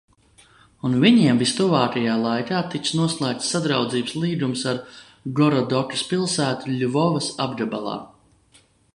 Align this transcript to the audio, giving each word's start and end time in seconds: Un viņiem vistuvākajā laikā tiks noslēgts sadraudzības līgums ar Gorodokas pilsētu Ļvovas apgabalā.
Un 0.87 0.93
viņiem 1.01 1.39
vistuvākajā 1.41 2.13
laikā 2.21 2.61
tiks 2.75 2.93
noslēgts 2.99 3.49
sadraudzības 3.55 4.13
līgums 4.23 4.63
ar 4.71 4.79
Gorodokas 5.41 6.01
pilsētu 6.13 6.73
Ļvovas 6.79 7.29
apgabalā. 7.47 7.95